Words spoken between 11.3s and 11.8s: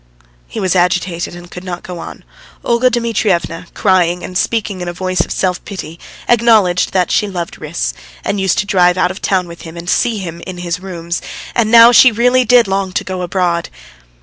and